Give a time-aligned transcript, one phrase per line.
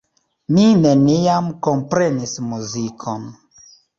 [0.53, 3.31] Mi neniam komprenis muzikon.